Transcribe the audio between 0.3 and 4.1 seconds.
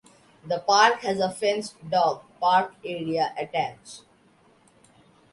The park has a fenced dog park area attached.